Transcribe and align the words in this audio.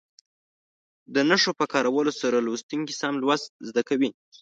د 1.13 1.15
نښو 1.29 1.51
په 1.59 1.65
کارولو 1.73 2.11
سره 2.21 2.37
لوستونکي 2.47 2.93
سم 3.01 3.13
لوستل 3.23 3.53
زده 3.69 3.81
کوي. 3.89 4.09